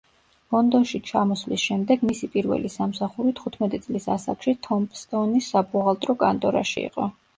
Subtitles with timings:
[0.53, 7.09] ლონდონში ჩამოსვლის შემდეგ მისი პირველი სამსახური თხუთმეტი წლის ასაკში თომპსონის საბუღალტრო კანტორაში იყო.